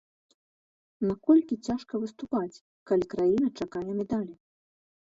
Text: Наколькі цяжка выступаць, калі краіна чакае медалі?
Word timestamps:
Наколькі 1.09 1.59
цяжка 1.69 1.93
выступаць, 2.07 2.59
калі 2.93 3.05
краіна 3.15 3.47
чакае 3.59 3.87
медалі? 4.03 4.33